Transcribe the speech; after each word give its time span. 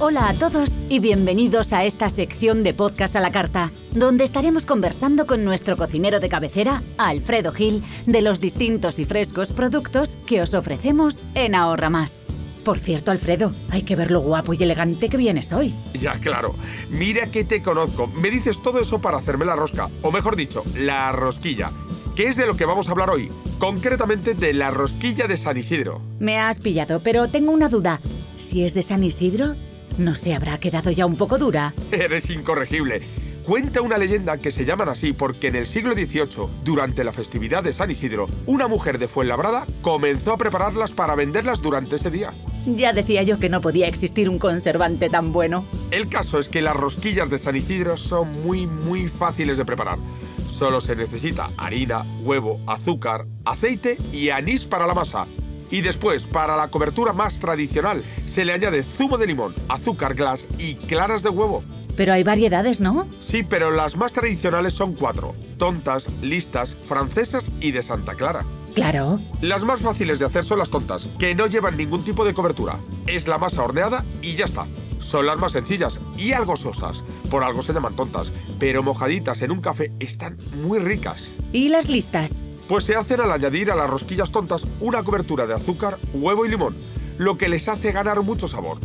Hola 0.00 0.28
a 0.28 0.34
todos 0.34 0.80
y 0.88 1.00
bienvenidos 1.00 1.72
a 1.72 1.84
esta 1.84 2.08
sección 2.08 2.62
de 2.62 2.72
Podcast 2.72 3.16
a 3.16 3.20
la 3.20 3.32
Carta, 3.32 3.72
donde 3.90 4.22
estaremos 4.22 4.64
conversando 4.64 5.26
con 5.26 5.44
nuestro 5.44 5.76
cocinero 5.76 6.20
de 6.20 6.28
cabecera, 6.28 6.84
Alfredo 6.98 7.50
Gil, 7.50 7.82
de 8.06 8.22
los 8.22 8.40
distintos 8.40 9.00
y 9.00 9.04
frescos 9.04 9.50
productos 9.50 10.16
que 10.24 10.40
os 10.40 10.54
ofrecemos 10.54 11.24
en 11.34 11.56
Ahorra 11.56 11.90
Más. 11.90 12.26
Por 12.64 12.78
cierto, 12.78 13.10
Alfredo, 13.10 13.52
hay 13.70 13.82
que 13.82 13.96
ver 13.96 14.12
lo 14.12 14.20
guapo 14.20 14.54
y 14.54 14.62
elegante 14.62 15.08
que 15.08 15.16
vienes 15.16 15.52
hoy. 15.52 15.74
Ya, 15.94 16.12
claro. 16.20 16.54
Mira 16.90 17.32
que 17.32 17.42
te 17.42 17.60
conozco. 17.60 18.06
Me 18.06 18.30
dices 18.30 18.62
todo 18.62 18.78
eso 18.78 19.00
para 19.00 19.16
hacerme 19.16 19.46
la 19.46 19.56
rosca, 19.56 19.90
o 20.02 20.12
mejor 20.12 20.36
dicho, 20.36 20.62
la 20.76 21.10
rosquilla, 21.10 21.72
que 22.14 22.28
es 22.28 22.36
de 22.36 22.46
lo 22.46 22.54
que 22.54 22.66
vamos 22.66 22.86
a 22.86 22.92
hablar 22.92 23.10
hoy, 23.10 23.32
concretamente 23.58 24.34
de 24.34 24.52
la 24.54 24.70
rosquilla 24.70 25.26
de 25.26 25.36
San 25.36 25.56
Isidro. 25.56 26.00
Me 26.20 26.38
has 26.38 26.60
pillado, 26.60 27.00
pero 27.00 27.26
tengo 27.28 27.50
una 27.50 27.68
duda. 27.68 28.00
Si 28.38 28.64
es 28.64 28.72
de 28.74 28.82
San 28.82 29.02
Isidro, 29.02 29.56
¿no 29.98 30.14
se 30.14 30.34
habrá 30.34 30.58
quedado 30.58 30.90
ya 30.90 31.06
un 31.06 31.16
poco 31.16 31.38
dura? 31.38 31.74
Eres 31.92 32.30
incorregible. 32.30 33.02
Cuenta 33.44 33.80
una 33.80 33.96
leyenda 33.96 34.36
que 34.36 34.50
se 34.50 34.66
llaman 34.66 34.90
así 34.90 35.14
porque 35.14 35.48
en 35.48 35.56
el 35.56 35.64
siglo 35.64 35.94
XVIII, 35.94 36.48
durante 36.64 37.02
la 37.02 37.14
festividad 37.14 37.62
de 37.62 37.72
San 37.72 37.90
Isidro, 37.90 38.26
una 38.44 38.68
mujer 38.68 38.98
de 38.98 39.08
Fuenlabrada 39.08 39.66
comenzó 39.80 40.34
a 40.34 40.36
prepararlas 40.38 40.90
para 40.90 41.14
venderlas 41.14 41.62
durante 41.62 41.96
ese 41.96 42.10
día. 42.10 42.34
Ya 42.66 42.92
decía 42.92 43.22
yo 43.22 43.38
que 43.38 43.48
no 43.48 43.62
podía 43.62 43.88
existir 43.88 44.28
un 44.28 44.38
conservante 44.38 45.08
tan 45.08 45.32
bueno. 45.32 45.64
El 45.90 46.10
caso 46.10 46.38
es 46.38 46.50
que 46.50 46.60
las 46.60 46.76
rosquillas 46.76 47.30
de 47.30 47.38
San 47.38 47.56
Isidro 47.56 47.96
son 47.96 48.42
muy 48.42 48.66
muy 48.66 49.08
fáciles 49.08 49.56
de 49.56 49.64
preparar. 49.64 49.98
Solo 50.46 50.80
se 50.80 50.94
necesita 50.94 51.50
harina, 51.56 52.04
huevo, 52.22 52.60
azúcar, 52.66 53.26
aceite 53.46 53.96
y 54.12 54.28
anís 54.28 54.66
para 54.66 54.86
la 54.86 54.92
masa. 54.94 55.26
Y 55.70 55.82
después, 55.82 56.26
para 56.26 56.56
la 56.56 56.68
cobertura 56.68 57.12
más 57.12 57.38
tradicional, 57.38 58.02
se 58.24 58.44
le 58.44 58.52
añade 58.52 58.82
zumo 58.82 59.18
de 59.18 59.26
limón, 59.26 59.54
azúcar 59.68 60.14
glass 60.14 60.46
y 60.58 60.74
claras 60.74 61.22
de 61.22 61.30
huevo. 61.30 61.62
Pero 61.96 62.12
hay 62.12 62.22
variedades, 62.22 62.80
¿no? 62.80 63.08
Sí, 63.18 63.42
pero 63.42 63.72
las 63.72 63.96
más 63.96 64.12
tradicionales 64.12 64.72
son 64.72 64.94
cuatro. 64.94 65.34
Tontas, 65.56 66.08
listas, 66.22 66.76
francesas 66.82 67.50
y 67.60 67.72
de 67.72 67.82
Santa 67.82 68.14
Clara. 68.14 68.44
Claro. 68.74 69.20
Las 69.40 69.64
más 69.64 69.80
fáciles 69.80 70.20
de 70.20 70.26
hacer 70.26 70.44
son 70.44 70.60
las 70.60 70.70
tontas, 70.70 71.08
que 71.18 71.34
no 71.34 71.48
llevan 71.48 71.76
ningún 71.76 72.04
tipo 72.04 72.24
de 72.24 72.34
cobertura. 72.34 72.78
Es 73.08 73.26
la 73.26 73.38
masa 73.38 73.64
horneada 73.64 74.04
y 74.22 74.36
ya 74.36 74.44
está. 74.44 74.66
Son 74.98 75.26
las 75.26 75.38
más 75.38 75.52
sencillas 75.52 76.00
y 76.16 76.32
algo 76.32 76.56
sosas. 76.56 77.02
Por 77.30 77.42
algo 77.42 77.62
se 77.62 77.72
llaman 77.72 77.96
tontas, 77.96 78.32
pero 78.60 78.84
mojaditas 78.84 79.42
en 79.42 79.50
un 79.50 79.60
café 79.60 79.90
están 79.98 80.38
muy 80.62 80.78
ricas. 80.78 81.32
¿Y 81.52 81.68
las 81.68 81.88
listas? 81.88 82.44
Pues 82.68 82.84
se 82.84 82.96
hacen 82.96 83.22
al 83.22 83.32
añadir 83.32 83.70
a 83.70 83.74
las 83.74 83.88
rosquillas 83.88 84.30
tontas 84.30 84.66
una 84.78 85.02
cobertura 85.02 85.46
de 85.46 85.54
azúcar, 85.54 85.98
huevo 86.12 86.44
y 86.44 86.50
limón, 86.50 86.76
lo 87.16 87.38
que 87.38 87.48
les 87.48 87.66
hace 87.66 87.92
ganar 87.92 88.20
mucho 88.20 88.46
sabor. 88.46 88.78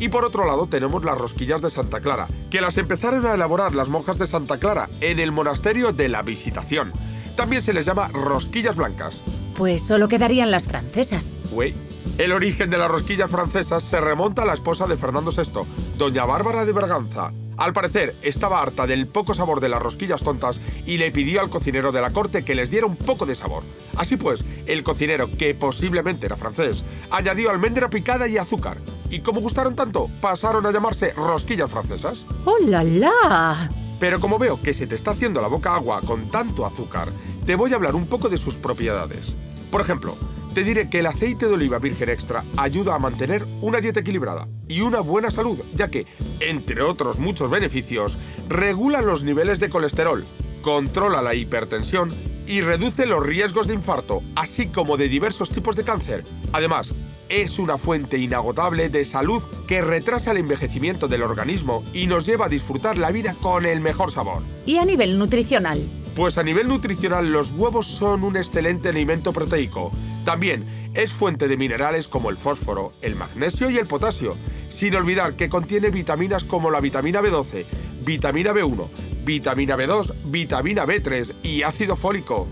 Y 0.00 0.08
por 0.08 0.24
otro 0.24 0.46
lado 0.46 0.66
tenemos 0.66 1.04
las 1.04 1.18
rosquillas 1.18 1.60
de 1.60 1.68
Santa 1.68 2.00
Clara, 2.00 2.28
que 2.50 2.62
las 2.62 2.78
empezaron 2.78 3.26
a 3.26 3.34
elaborar 3.34 3.74
las 3.74 3.90
monjas 3.90 4.18
de 4.18 4.26
Santa 4.26 4.58
Clara 4.58 4.88
en 5.02 5.18
el 5.18 5.32
monasterio 5.32 5.92
de 5.92 6.08
la 6.08 6.22
Visitación. 6.22 6.92
También 7.36 7.60
se 7.60 7.74
les 7.74 7.84
llama 7.84 8.08
rosquillas 8.08 8.76
blancas. 8.76 9.22
Pues 9.56 9.86
solo 9.86 10.08
quedarían 10.08 10.50
las 10.50 10.66
francesas. 10.66 11.36
Güey. 11.50 11.74
El 12.16 12.32
origen 12.32 12.70
de 12.70 12.78
las 12.78 12.90
rosquillas 12.90 13.30
francesas 13.30 13.82
se 13.82 14.00
remonta 14.00 14.42
a 14.42 14.46
la 14.46 14.54
esposa 14.54 14.86
de 14.86 14.96
Fernando 14.96 15.30
VI, 15.30 15.66
doña 15.98 16.24
Bárbara 16.24 16.64
de 16.64 16.72
Berganza. 16.72 17.32
Al 17.56 17.72
parecer, 17.72 18.14
estaba 18.22 18.60
harta 18.60 18.86
del 18.86 19.06
poco 19.06 19.34
sabor 19.34 19.60
de 19.60 19.68
las 19.68 19.80
rosquillas 19.80 20.22
tontas 20.22 20.60
y 20.84 20.98
le 20.98 21.10
pidió 21.10 21.40
al 21.40 21.48
cocinero 21.48 21.90
de 21.90 22.02
la 22.02 22.10
corte 22.10 22.44
que 22.44 22.54
les 22.54 22.70
diera 22.70 22.86
un 22.86 22.96
poco 22.96 23.24
de 23.24 23.34
sabor. 23.34 23.62
Así 23.96 24.16
pues, 24.16 24.44
el 24.66 24.82
cocinero, 24.82 25.30
que 25.36 25.54
posiblemente 25.54 26.26
era 26.26 26.36
francés, 26.36 26.84
añadió 27.10 27.50
almendra 27.50 27.88
picada 27.88 28.28
y 28.28 28.36
azúcar. 28.36 28.78
Y 29.08 29.20
como 29.20 29.40
gustaron 29.40 29.74
tanto, 29.74 30.10
pasaron 30.20 30.66
a 30.66 30.72
llamarse 30.72 31.12
rosquillas 31.12 31.70
francesas. 31.70 32.26
¡Oh, 32.44 32.58
la, 32.58 32.84
la! 32.84 33.70
Pero 33.98 34.20
como 34.20 34.38
veo 34.38 34.60
que 34.60 34.74
se 34.74 34.86
te 34.86 34.94
está 34.94 35.12
haciendo 35.12 35.40
la 35.40 35.48
boca 35.48 35.74
agua 35.74 36.02
con 36.02 36.28
tanto 36.28 36.66
azúcar, 36.66 37.10
te 37.46 37.54
voy 37.54 37.72
a 37.72 37.76
hablar 37.76 37.94
un 37.94 38.06
poco 38.06 38.28
de 38.28 38.36
sus 38.36 38.56
propiedades. 38.56 39.36
Por 39.70 39.80
ejemplo, 39.80 40.16
te 40.56 40.64
diré 40.64 40.88
que 40.88 41.00
el 41.00 41.06
aceite 41.06 41.48
de 41.48 41.52
oliva 41.52 41.78
virgen 41.78 42.08
extra 42.08 42.42
ayuda 42.56 42.94
a 42.94 42.98
mantener 42.98 43.44
una 43.60 43.78
dieta 43.82 44.00
equilibrada 44.00 44.48
y 44.66 44.80
una 44.80 45.00
buena 45.00 45.30
salud, 45.30 45.58
ya 45.74 45.90
que, 45.90 46.06
entre 46.40 46.80
otros 46.80 47.18
muchos 47.18 47.50
beneficios, 47.50 48.16
regula 48.48 49.02
los 49.02 49.22
niveles 49.22 49.60
de 49.60 49.68
colesterol, 49.68 50.24
controla 50.62 51.20
la 51.20 51.34
hipertensión 51.34 52.14
y 52.46 52.62
reduce 52.62 53.04
los 53.04 53.22
riesgos 53.22 53.66
de 53.66 53.74
infarto, 53.74 54.22
así 54.34 54.68
como 54.68 54.96
de 54.96 55.10
diversos 55.10 55.50
tipos 55.50 55.76
de 55.76 55.84
cáncer. 55.84 56.24
Además, 56.54 56.94
es 57.28 57.58
una 57.58 57.76
fuente 57.76 58.16
inagotable 58.16 58.88
de 58.88 59.04
salud 59.04 59.42
que 59.68 59.82
retrasa 59.82 60.30
el 60.30 60.38
envejecimiento 60.38 61.06
del 61.06 61.20
organismo 61.20 61.82
y 61.92 62.06
nos 62.06 62.24
lleva 62.24 62.46
a 62.46 62.48
disfrutar 62.48 62.96
la 62.96 63.12
vida 63.12 63.36
con 63.42 63.66
el 63.66 63.82
mejor 63.82 64.10
sabor. 64.10 64.42
¿Y 64.64 64.78
a 64.78 64.86
nivel 64.86 65.18
nutricional? 65.18 65.82
Pues 66.16 66.38
a 66.38 66.42
nivel 66.42 66.66
nutricional 66.68 67.30
los 67.30 67.50
huevos 67.50 67.86
son 67.86 68.24
un 68.24 68.38
excelente 68.38 68.88
alimento 68.88 69.34
proteico. 69.34 69.90
También 70.24 70.90
es 70.94 71.12
fuente 71.12 71.46
de 71.46 71.58
minerales 71.58 72.08
como 72.08 72.30
el 72.30 72.38
fósforo, 72.38 72.94
el 73.02 73.16
magnesio 73.16 73.68
y 73.68 73.76
el 73.76 73.86
potasio, 73.86 74.34
sin 74.68 74.94
olvidar 74.96 75.36
que 75.36 75.50
contiene 75.50 75.90
vitaminas 75.90 76.42
como 76.42 76.70
la 76.70 76.80
vitamina 76.80 77.20
B12, 77.20 77.66
vitamina 78.02 78.54
B1, 78.54 78.88
vitamina 79.26 79.76
B2, 79.76 80.14
vitamina 80.30 80.86
B3 80.86 81.34
y 81.42 81.62
ácido 81.62 81.96
fólico. 81.96 82.48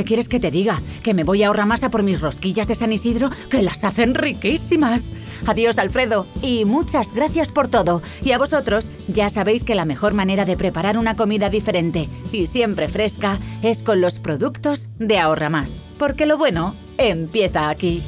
¿Qué 0.00 0.04
quieres 0.06 0.30
que 0.30 0.40
te 0.40 0.50
diga? 0.50 0.80
Que 1.02 1.12
me 1.12 1.24
voy 1.24 1.42
a 1.42 1.48
ahorrar 1.48 1.66
masa 1.66 1.90
por 1.90 2.02
mis 2.02 2.22
rosquillas 2.22 2.66
de 2.66 2.74
San 2.74 2.90
Isidro, 2.90 3.28
que 3.50 3.62
las 3.62 3.84
hacen 3.84 4.14
riquísimas. 4.14 5.12
Adiós, 5.46 5.78
Alfredo, 5.78 6.26
y 6.40 6.64
muchas 6.64 7.12
gracias 7.12 7.52
por 7.52 7.68
todo. 7.68 8.00
Y 8.24 8.32
a 8.32 8.38
vosotros, 8.38 8.90
ya 9.08 9.28
sabéis 9.28 9.62
que 9.62 9.74
la 9.74 9.84
mejor 9.84 10.14
manera 10.14 10.46
de 10.46 10.56
preparar 10.56 10.96
una 10.96 11.16
comida 11.16 11.50
diferente 11.50 12.08
y 12.32 12.46
siempre 12.46 12.88
fresca 12.88 13.38
es 13.62 13.82
con 13.82 14.00
los 14.00 14.18
productos 14.20 14.88
de 14.98 15.18
Ahorra 15.18 15.50
Más. 15.50 15.86
Porque 15.98 16.24
lo 16.24 16.38
bueno 16.38 16.74
empieza 16.96 17.68
aquí. 17.68 18.02